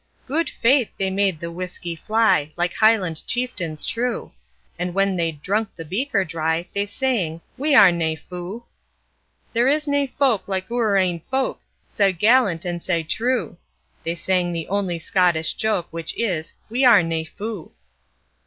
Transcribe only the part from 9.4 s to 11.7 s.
'There is nae folk like oor ain folk,